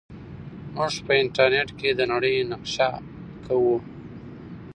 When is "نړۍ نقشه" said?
2.11-2.89